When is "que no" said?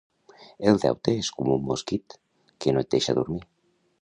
2.65-2.87